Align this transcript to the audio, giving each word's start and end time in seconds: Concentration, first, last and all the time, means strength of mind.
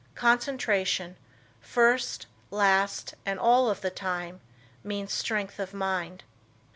Concentration, 0.15 1.15
first, 1.59 2.25
last 2.49 3.13
and 3.23 3.39
all 3.39 3.71
the 3.71 3.91
time, 3.91 4.41
means 4.83 5.13
strength 5.13 5.59
of 5.59 5.75
mind. 5.75 6.23